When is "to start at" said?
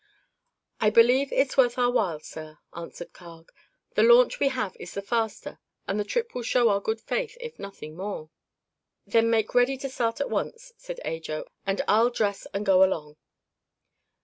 9.77-10.31